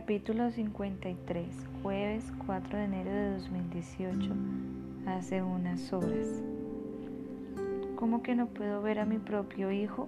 [0.00, 1.48] Capítulo 53,
[1.82, 4.30] jueves 4 de enero de 2018,
[5.08, 6.40] hace unas horas.
[7.96, 10.06] ¿Cómo que no puedo ver a mi propio hijo?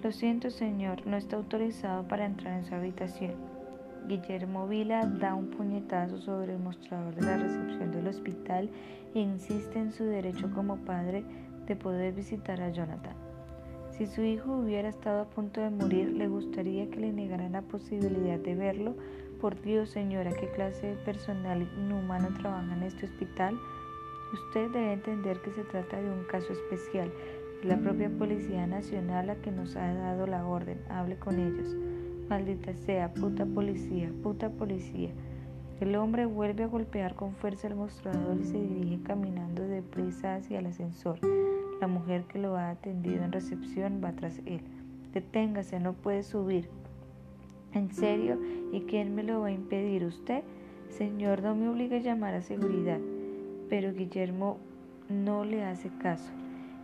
[0.00, 3.34] Lo siento, señor, no está autorizado para entrar en su habitación.
[4.06, 8.70] Guillermo Vila da un puñetazo sobre el mostrador de la recepción del hospital
[9.12, 11.24] e insiste en su derecho como padre
[11.66, 13.25] de poder visitar a Jonathan.
[13.96, 17.62] Si su hijo hubiera estado a punto de morir, ¿le gustaría que le negaran la
[17.62, 18.94] posibilidad de verlo?
[19.40, 23.58] Por Dios, señora, ¿qué clase de personal inhumano trabaja en este hospital?
[24.34, 27.10] Usted debe entender que se trata de un caso especial.
[27.58, 30.78] Es la propia Policía Nacional la que nos ha dado la orden.
[30.90, 31.74] Hable con ellos.
[32.28, 35.08] Maldita sea, puta policía, puta policía.
[35.80, 40.58] El hombre vuelve a golpear con fuerza el mostrador y se dirige caminando deprisa hacia
[40.58, 41.18] el ascensor.
[41.80, 44.60] La mujer que lo ha atendido en recepción va tras él.
[45.12, 46.68] Deténgase, no puede subir.
[47.72, 48.38] ¿En serio?
[48.72, 50.04] ¿Y quién me lo va a impedir?
[50.04, 50.42] ¿Usted?
[50.88, 52.98] Señor, no me obligue a llamar a seguridad.
[53.68, 54.58] Pero Guillermo
[55.10, 56.30] no le hace caso.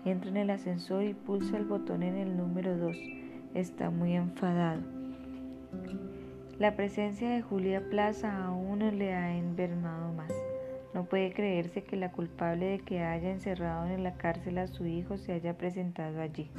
[0.05, 2.97] Entra en el ascensor y pulsa el botón en el número 2.
[3.55, 4.83] Está muy enfadado.
[6.59, 10.33] La presencia de Julia Plaza aún le ha envermado más.
[10.95, 14.87] No puede creerse que la culpable de que haya encerrado en la cárcel a su
[14.87, 16.51] hijo se haya presentado allí.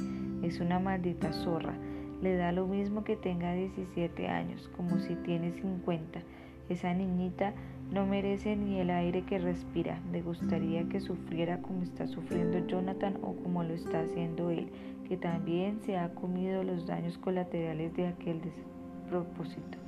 [0.42, 1.74] Es una maldita zorra.
[2.20, 6.20] Le da lo mismo que tenga 17 años, como si tiene 50.
[6.68, 7.52] Esa niñita
[7.92, 10.00] no merece ni el aire que respira.
[10.10, 14.68] Le gustaría que sufriera como está sufriendo Jonathan o como lo está haciendo él,
[15.06, 19.83] que también se ha comido los daños colaterales de aquel despropósito.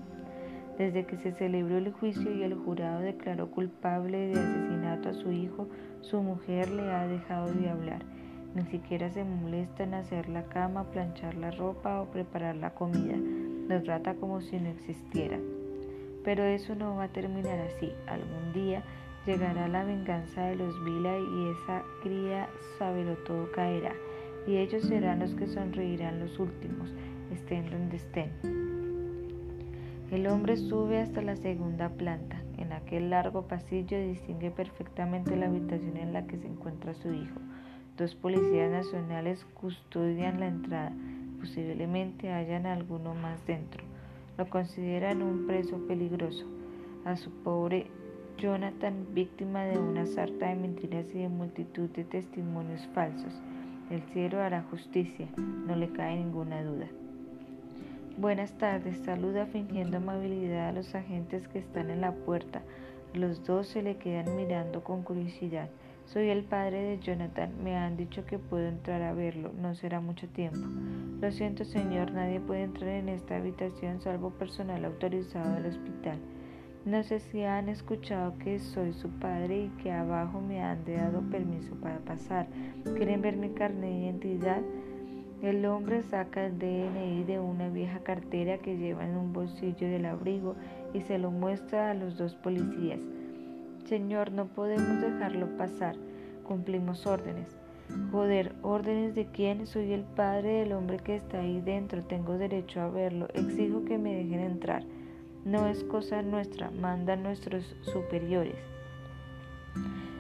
[0.79, 5.33] Desde que se celebró el juicio y el jurado declaró culpable de asesinato a su
[5.33, 5.69] hijo,
[6.03, 8.03] su mujer le ha dejado de hablar.
[8.55, 13.17] Ni siquiera se molesta en hacer la cama, planchar la ropa o preparar la comida.
[13.69, 15.39] Lo trata como si no existiera.
[16.25, 17.93] Pero eso no va a terminar así.
[18.07, 18.83] Algún día
[19.27, 22.49] llegará la venganza de los Vila y esa cría
[22.79, 23.93] sabelo todo caerá.
[24.47, 26.93] Y ellos serán los que sonreirán los últimos,
[27.33, 28.66] estén donde estén.
[30.11, 32.41] El hombre sube hasta la segunda planta.
[32.59, 37.41] En aquel largo pasillo distingue perfectamente la habitación en la que se encuentra su hijo.
[37.97, 40.93] Dos policías nacionales custodian la entrada.
[41.41, 43.83] Posiblemente hayan alguno más dentro.
[44.39, 46.47] Lo consideran un preso peligroso.
[47.05, 47.89] A su pobre
[48.39, 53.33] Jonathan, víctima de una sarta de mentiras y de multitud de testimonios falsos.
[53.91, 56.87] El cielo hará justicia, no le cae ninguna duda.
[58.19, 62.63] Buenas tardes, saluda fingiendo amabilidad a los agentes que están en la puerta.
[63.13, 65.69] Los dos se le quedan mirando con curiosidad.
[66.07, 67.53] Soy el padre de Jonathan.
[67.63, 69.53] Me han dicho que puedo entrar a verlo.
[69.61, 70.61] No será mucho tiempo.
[71.21, 72.11] Lo siento, señor.
[72.13, 76.19] Nadie puede entrar en esta habitación salvo personal autorizado del hospital.
[76.87, 81.21] No sé si han escuchado que soy su padre y que abajo me han dado
[81.29, 82.47] permiso para pasar.
[82.97, 84.63] ¿Quieren ver mi carnet de identidad?
[85.43, 90.07] El hombre saca el DNI de una vieja cartera que lleva en un bolsillo del
[90.07, 90.57] abrigo
[90.95, 93.01] y se lo muestra a los dos policías.
[93.85, 95.95] Señor, no podemos dejarlo pasar.
[96.43, 97.59] Cumplimos órdenes.
[98.11, 99.67] Joder, ¿órdenes de quién?
[99.67, 102.03] Soy el padre del hombre que está ahí dentro.
[102.03, 103.29] Tengo derecho a verlo.
[103.35, 104.85] Exijo que me dejen entrar.
[105.45, 106.71] No es cosa nuestra.
[106.71, 108.57] Mandan nuestros superiores.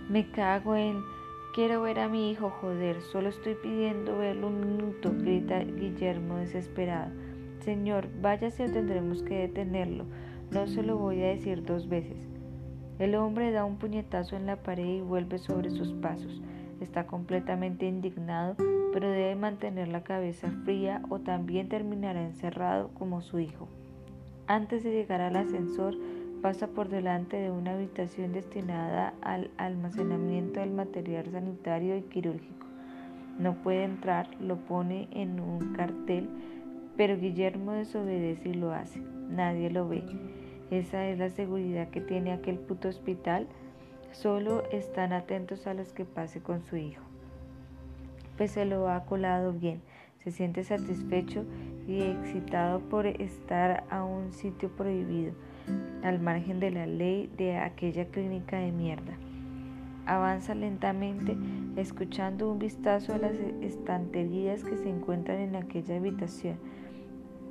[0.09, 1.16] Me cago en...
[1.57, 7.11] Quiero ver a mi hijo, joder, solo estoy pidiendo verlo un minuto, grita Guillermo desesperado.
[7.61, 10.05] Señor, váyase o tendremos que detenerlo.
[10.51, 12.29] No se lo voy a decir dos veces.
[12.99, 16.43] El hombre da un puñetazo en la pared y vuelve sobre sus pasos.
[16.83, 18.57] Está completamente indignado,
[18.93, 23.67] pero debe mantener la cabeza fría o también terminará encerrado como su hijo.
[24.47, 25.97] Antes de llegar al ascensor,
[26.47, 32.69] pasa por delante de una habitación destinada al almacenamiento del material sanitario y quirúrgico.
[33.37, 36.29] No puede entrar, lo pone en un cartel,
[36.97, 39.01] pero Guillermo desobedece y lo hace.
[39.29, 40.05] Nadie lo ve.
[40.71, 43.49] Esa es la seguridad que tiene aquel puto hospital.
[44.13, 47.03] Solo están atentos a los que pase con su hijo.
[48.37, 49.83] Pues se lo ha colado bien.
[50.23, 51.45] Se siente satisfecho
[51.89, 55.35] y excitado por estar a un sitio prohibido
[56.03, 59.15] al margen de la ley de aquella clínica de mierda.
[60.07, 61.37] Avanza lentamente,
[61.75, 66.59] escuchando un vistazo a las estanterías que se encuentran en aquella habitación.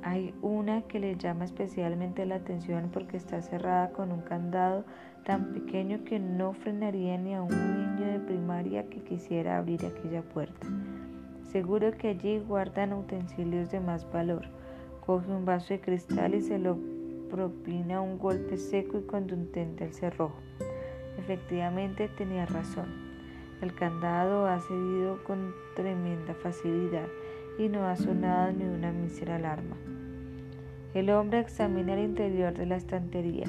[0.02, 4.84] Hay una que le llama especialmente la atención porque está cerrada con un candado
[5.24, 10.22] tan pequeño que no frenaría ni a un niño de primaria que quisiera abrir aquella
[10.22, 10.66] puerta.
[11.42, 14.46] Seguro que allí guardan utensilios de más valor.
[15.04, 16.78] Coge un vaso de cristal y se lo
[17.36, 20.38] propina un golpe seco y contundente al cerrojo.
[21.18, 22.86] Efectivamente tenía razón.
[23.60, 27.06] El candado ha cedido con tremenda facilidad
[27.58, 29.76] y no ha sonado ni una mísera alarma.
[30.94, 33.44] El hombre examina el interior de la estantería.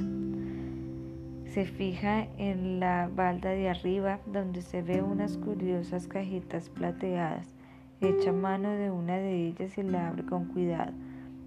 [1.45, 7.55] Se fija en la balda de arriba donde se ve unas curiosas cajitas plateadas.
[8.01, 10.91] Echa mano de una de ellas y la abre con cuidado.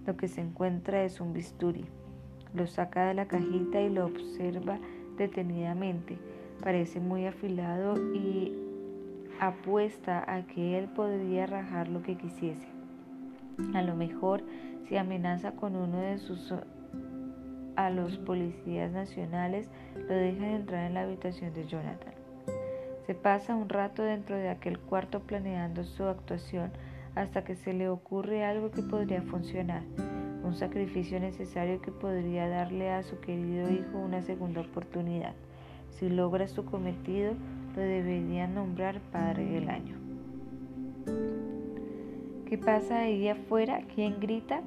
[0.07, 1.85] Lo que se encuentra es un bisturí.
[2.53, 4.79] Lo saca de la cajita y lo observa
[5.17, 6.17] detenidamente.
[6.61, 8.53] Parece muy afilado y
[9.39, 12.67] apuesta a que él podría rajar lo que quisiese.
[13.73, 14.43] A lo mejor
[14.87, 16.53] si amenaza con uno de sus
[17.75, 22.13] a los policías nacionales, lo dejan entrar en la habitación de Jonathan.
[23.07, 26.71] Se pasa un rato dentro de aquel cuarto planeando su actuación
[27.15, 29.83] hasta que se le ocurre algo que podría funcionar,
[30.43, 35.33] un sacrificio necesario que podría darle a su querido hijo una segunda oportunidad.
[35.91, 37.33] Si logra su cometido,
[37.75, 39.97] lo deberían nombrar Padre del Año.
[42.45, 43.81] ¿Qué pasa ahí afuera?
[43.95, 44.61] ¿Quién grita?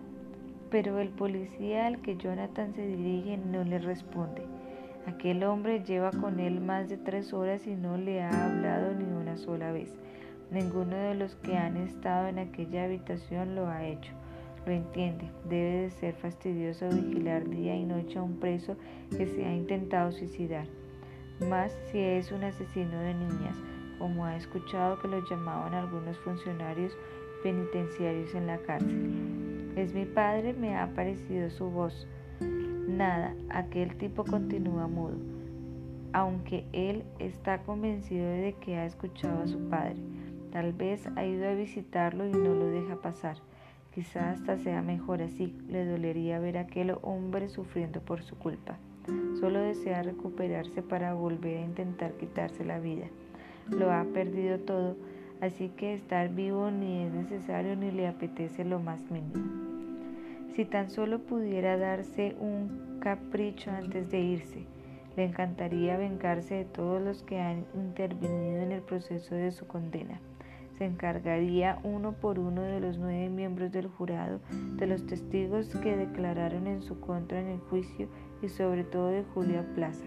[0.71, 4.43] Pero el policía al que Jonathan se dirige no le responde.
[5.06, 9.05] Aquel hombre lleva con él más de tres horas y no le ha hablado ni
[9.05, 9.94] una sola vez.
[10.50, 14.12] Ninguno de los que han estado en aquella habitación lo ha hecho.
[14.66, 15.31] Lo entiende.
[15.49, 18.76] Debe de ser fastidioso vigilar día y noche a un preso
[19.11, 20.66] que se ha intentado suicidar.
[21.50, 23.56] Más si es un asesino de niñas,
[23.99, 26.96] como ha escuchado que lo llamaban algunos funcionarios
[27.43, 29.72] penitenciarios en la cárcel.
[29.76, 32.06] Es mi padre, me ha parecido su voz.
[32.40, 35.16] Nada, aquel tipo continúa mudo,
[36.12, 39.96] aunque él está convencido de que ha escuchado a su padre.
[40.52, 43.38] Tal vez ha ido a visitarlo y no lo deja pasar.
[43.94, 45.55] Quizás hasta sea mejor así.
[45.69, 48.76] Le dolería ver a aquel hombre sufriendo por su culpa.
[49.38, 53.06] Solo desea recuperarse para volver a intentar quitarse la vida.
[53.70, 54.96] Lo ha perdido todo,
[55.41, 59.44] así que estar vivo ni es necesario ni le apetece lo más mínimo.
[60.56, 64.67] Si tan solo pudiera darse un capricho antes de irse,
[65.17, 70.20] le encantaría vengarse de todos los que han intervenido en el proceso de su condena
[70.76, 74.41] se encargaría uno por uno de los nueve miembros del jurado,
[74.76, 78.09] de los testigos que declararon en su contra en el juicio
[78.43, 80.06] y sobre todo de Julia Plaza.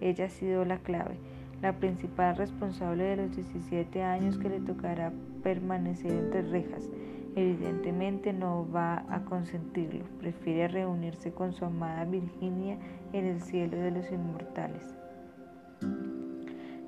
[0.00, 1.18] Ella ha sido la clave,
[1.60, 5.12] la principal responsable de los 17 años que le tocará
[5.42, 6.88] permanecer entre rejas.
[7.36, 12.78] Evidentemente no va a consentirlo, prefiere reunirse con su amada Virginia
[13.12, 14.96] en el cielo de los inmortales.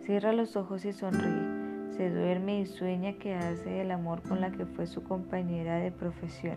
[0.01, 1.52] Cierra los ojos y sonríe.
[1.97, 5.93] Se duerme y sueña que hace el amor con la que fue su compañera de
[5.93, 6.57] profesión.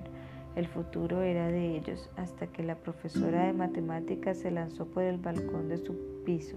[0.56, 5.18] El futuro era de ellos hasta que la profesora de matemáticas se lanzó por el
[5.18, 5.94] balcón de su
[6.26, 6.56] piso.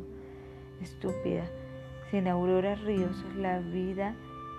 [0.81, 1.45] Estúpida.
[2.13, 4.15] Sin Aurora Ríos, la vida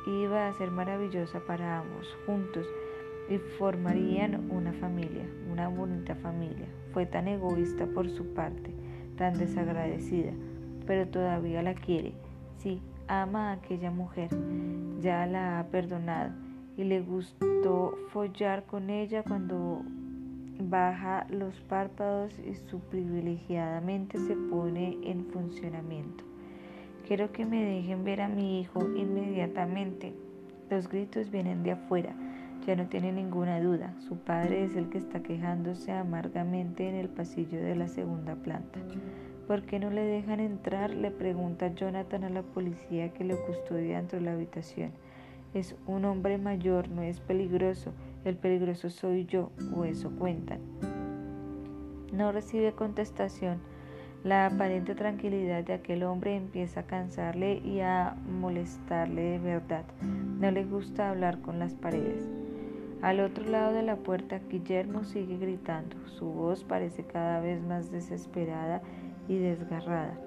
[0.06, 2.68] iba a ser maravillosa para ambos, juntos,
[3.30, 6.68] y formarían una familia, una bonita familia.
[6.94, 8.74] Fue tan egoísta por su parte,
[9.18, 10.34] tan desagradecida,
[10.86, 12.14] pero todavía la quiere.
[12.58, 14.30] Sí, ama a aquella mujer,
[15.02, 16.32] ya la ha perdonado
[16.78, 19.82] y le gustó follar con ella cuando
[20.62, 26.24] baja los párpados y su privilegiada mente se pone en funcionamiento.
[27.08, 30.14] Quiero que me dejen ver a mi hijo inmediatamente.
[30.70, 32.14] Los gritos vienen de afuera.
[32.68, 33.96] Ya no tiene ninguna duda.
[34.08, 38.80] Su padre es el que está quejándose amargamente en el pasillo de la segunda planta.
[39.50, 40.92] ¿Por qué no le dejan entrar?
[40.92, 44.92] le pregunta Jonathan a la policía que le custodia dentro de la habitación.
[45.56, 47.92] Es un hombre mayor, no es peligroso.
[48.26, 50.60] El peligroso soy yo, o eso cuentan.
[52.14, 53.58] No recibe contestación.
[54.24, 59.86] La aparente tranquilidad de aquel hombre empieza a cansarle y a molestarle de verdad.
[60.40, 62.30] No le gusta hablar con las paredes.
[63.02, 65.96] Al otro lado de la puerta, Guillermo sigue gritando.
[66.06, 68.84] Su voz parece cada vez más desesperada
[69.30, 70.18] y desgarrada.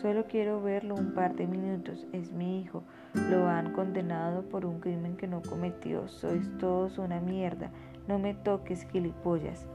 [0.00, 2.06] Solo quiero verlo un par de minutos.
[2.12, 2.82] Es mi hijo.
[3.28, 6.08] Lo han condenado por un crimen que no cometió.
[6.08, 7.70] Sois todos una mierda.
[8.08, 9.66] No me toques, gilipollas.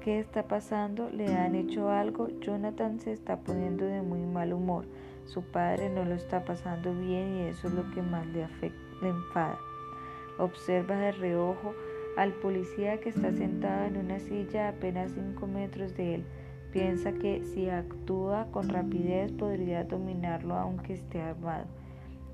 [0.00, 1.10] ¿Qué está pasando?
[1.10, 2.28] ¿Le han hecho algo?
[2.40, 4.86] Jonathan se está poniendo de muy mal humor.
[5.26, 8.78] Su padre no lo está pasando bien y eso es lo que más le, afecta,
[9.06, 9.58] enfada.
[10.38, 11.74] Observa de reojo
[12.16, 16.24] al policía que está sentado en una silla a apenas cinco metros de él.
[16.74, 21.66] Piensa que si actúa con rapidez podría dominarlo aunque esté armado.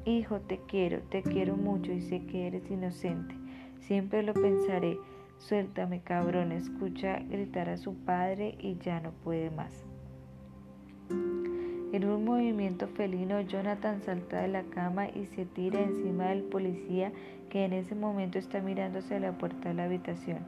[0.06, 3.34] Hijo, te quiero, te quiero mucho y sé que eres inocente.
[3.80, 4.96] Siempre lo pensaré,
[5.40, 9.84] Suéltame, cabrón, escucha gritar a su padre y ya no puede más.
[11.10, 17.12] En un movimiento felino, Jonathan salta de la cama y se tira encima del policía
[17.50, 20.46] que en ese momento está mirándose a la puerta de la habitación.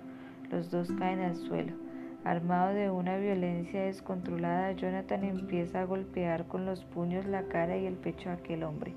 [0.50, 1.91] Los dos caen al suelo.
[2.24, 7.84] Armado de una violencia descontrolada, Jonathan empieza a golpear con los puños la cara y
[7.84, 8.94] el pecho a aquel hombre.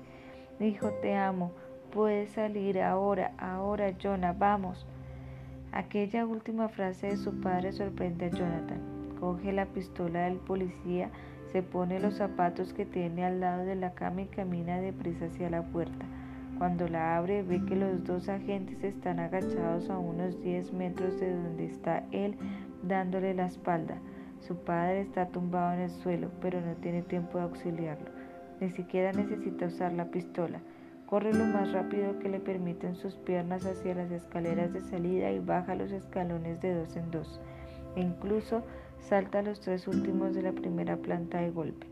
[0.60, 1.50] Hijo, te amo.
[1.90, 4.86] Puedes salir ahora, ahora, Jonah, vamos.
[5.72, 8.80] Aquella última frase de su padre sorprende a Jonathan.
[9.18, 11.10] Coge la pistola del policía,
[11.50, 15.50] se pone los zapatos que tiene al lado de la cama y camina deprisa hacia
[15.50, 16.06] la puerta.
[16.58, 21.34] Cuando la abre ve que los dos agentes están agachados a unos 10 metros de
[21.34, 22.36] donde está él
[22.82, 23.98] dándole la espalda.
[24.40, 28.10] Su padre está tumbado en el suelo, pero no tiene tiempo de auxiliarlo.
[28.60, 30.60] Ni siquiera necesita usar la pistola.
[31.06, 35.38] Corre lo más rápido que le permiten sus piernas hacia las escaleras de salida y
[35.38, 37.40] baja los escalones de dos en dos.
[37.94, 38.62] E incluso
[39.08, 41.86] Salta los tres últimos de la primera planta de golpe.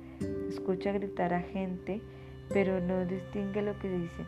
[0.48, 2.02] Escucha gritar a gente,
[2.48, 4.26] pero no distingue lo que dice.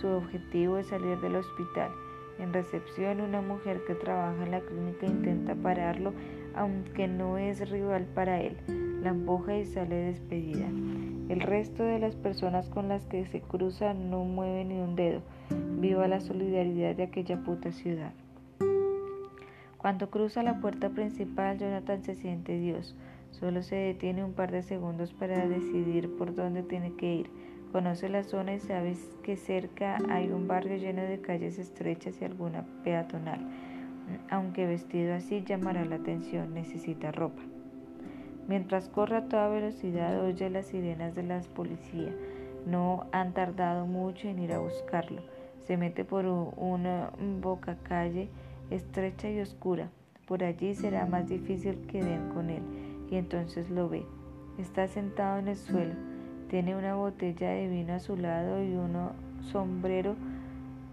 [0.00, 1.90] Su objetivo es salir del hospital.
[2.38, 6.12] En recepción, una mujer que trabaja en la clínica intenta pararlo,
[6.54, 8.56] aunque no es rival para él.
[9.02, 10.66] La empuja y sale despedida.
[11.28, 15.22] El resto de las personas con las que se cruza no mueve ni un dedo.
[15.78, 18.12] Viva la solidaridad de aquella puta ciudad.
[19.78, 22.94] Cuando cruza la puerta principal, Jonathan se siente Dios.
[23.32, 27.30] Solo se detiene un par de segundos para decidir por dónde tiene que ir.
[27.72, 32.24] Conoce la zona y sabe que cerca hay un barrio lleno de calles estrechas y
[32.26, 33.40] alguna peatonal.
[34.30, 37.42] Aunque vestido así llamará la atención, necesita ropa.
[38.46, 42.12] Mientras corre a toda velocidad, oye las sirenas de la policía.
[42.66, 45.22] No han tardado mucho en ir a buscarlo.
[45.60, 47.10] Se mete por una
[47.40, 48.28] boca calle
[48.70, 49.88] estrecha y oscura.
[50.26, 52.62] Por allí será más difícil que den con él,
[53.10, 54.04] y entonces lo ve.
[54.58, 55.94] Está sentado en el suelo,
[56.52, 59.08] tiene una botella de vino a su lado y un
[59.40, 60.16] sombrero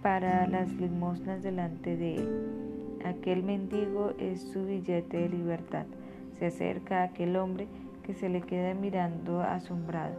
[0.01, 2.99] para las limosnas delante de él.
[3.03, 5.85] Aquel mendigo es su billete de libertad.
[6.31, 7.67] Se acerca a aquel hombre
[8.03, 10.15] que se le queda mirando asombrado.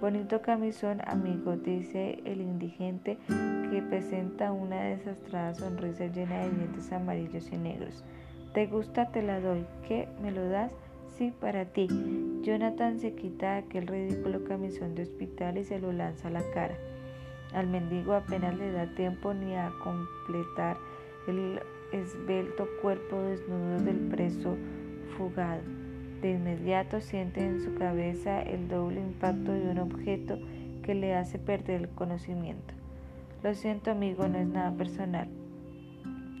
[0.00, 3.18] Bonito camisón, amigo, dice el indigente
[3.70, 8.02] que presenta una desastrada sonrisa llena de dientes amarillos y negros.
[8.54, 9.10] ¿Te gusta?
[9.12, 9.66] Te la doy.
[9.86, 10.08] ¿Qué?
[10.22, 10.72] ¿Me lo das?
[11.20, 11.86] Sí, para ti.
[12.40, 16.78] Jonathan se quita aquel ridículo camisón de hospital y se lo lanza a la cara.
[17.52, 20.78] Al mendigo apenas le da tiempo ni a completar
[21.28, 21.60] el
[21.92, 24.56] esbelto cuerpo desnudo del preso
[25.18, 25.60] fugado.
[26.22, 30.38] De inmediato siente en su cabeza el doble impacto de un objeto
[30.82, 32.72] que le hace perder el conocimiento.
[33.42, 35.28] Lo siento amigo, no es nada personal.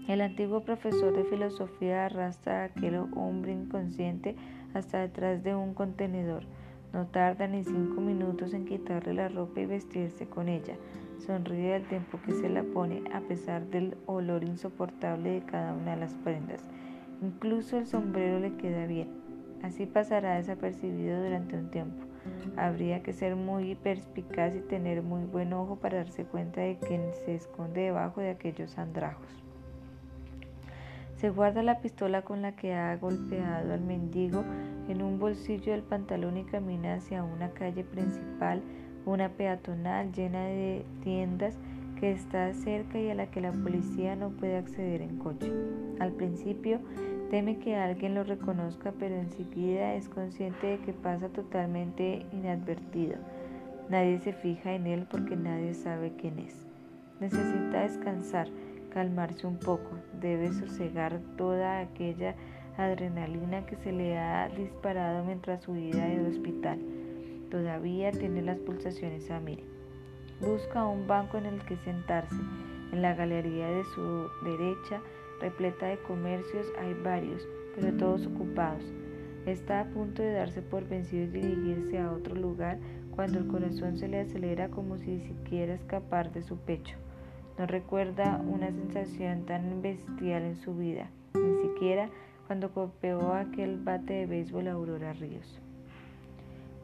[0.08, 4.34] El antiguo profesor de filosofía arrastra a aquel hombre inconsciente
[4.74, 6.44] hasta detrás de un contenedor.
[6.92, 10.74] No tarda ni cinco minutos en quitarle la ropa y vestirse con ella.
[11.18, 15.94] Sonríe al tiempo que se la pone, a pesar del olor insoportable de cada una
[15.94, 16.64] de las prendas.
[17.22, 19.08] Incluso el sombrero le queda bien.
[19.62, 22.06] Así pasará desapercibido durante un tiempo.
[22.56, 27.02] Habría que ser muy perspicaz y tener muy buen ojo para darse cuenta de quién
[27.24, 29.39] se esconde debajo de aquellos andrajos.
[31.20, 34.42] Se guarda la pistola con la que ha golpeado al mendigo
[34.88, 38.62] en un bolsillo del pantalón y camina hacia una calle principal,
[39.04, 41.58] una peatonal llena de tiendas
[41.98, 45.52] que está cerca y a la que la policía no puede acceder en coche.
[45.98, 46.80] Al principio
[47.30, 53.18] Teme que alguien lo reconozca, pero enseguida es consciente de que pasa totalmente inadvertido.
[53.88, 56.66] Nadie se fija en él porque nadie sabe quién es.
[57.20, 58.48] Necesita descansar,
[58.90, 62.34] calmarse un poco, debe sosegar toda aquella
[62.76, 66.78] adrenalina que se le ha disparado mientras huía del hospital.
[67.50, 69.64] Todavía tiene las pulsaciones a mil.
[70.40, 72.36] Busca un banco en el que sentarse.
[72.92, 75.00] En la galería de su derecha
[75.40, 78.84] repleta de comercios, hay varios, pero todos ocupados.
[79.46, 82.78] Está a punto de darse por vencido y dirigirse a otro lugar
[83.14, 86.96] cuando el corazón se le acelera como si siquiera escapar de su pecho.
[87.60, 92.08] No recuerda una sensación tan bestial en su vida, ni siquiera
[92.46, 95.60] cuando copió aquel bate de béisbol a Aurora Ríos.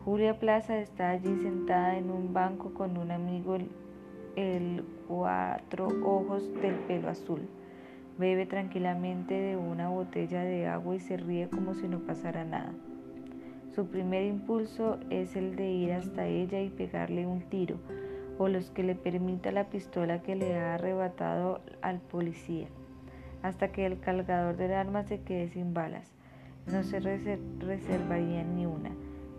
[0.04, 3.56] Julia Plaza está allí sentada en un banco con un amigo,
[4.36, 7.48] el cuatro ojos del pelo azul.
[8.18, 12.74] Bebe tranquilamente de una botella de agua y se ríe como si no pasara nada.
[13.74, 17.78] Su primer impulso es el de ir hasta ella y pegarle un tiro,
[18.38, 22.68] o los que le permita la pistola que le ha arrebatado al policía.
[23.42, 26.10] hasta que el cargador del arma se quede sin balas.
[26.66, 28.90] No se reservaría ni una,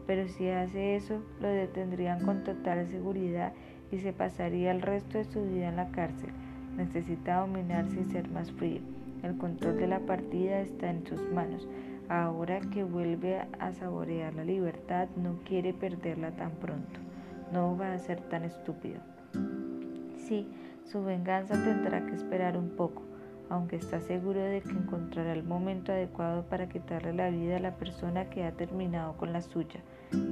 [0.06, 3.52] pero si hace eso, lo detendrían con total seguridad
[3.92, 6.30] y se pasaría el resto de su vida en la cárcel.
[6.78, 8.80] Necesita dominarse y ser más frío.
[9.24, 11.68] El control de la partida está en sus manos.
[12.08, 17.07] Ahora que vuelve a saborear la libertad, no quiere perderla tan pronto.
[17.52, 19.00] No va a ser tan estúpido.
[20.18, 20.48] Sí,
[20.84, 23.04] su venganza tendrá que esperar un poco,
[23.50, 27.76] aunque está seguro de que encontrará el momento adecuado para quitarle la vida a la
[27.76, 29.80] persona que ha terminado con la suya,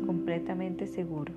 [0.06, 1.34] completamente seguro.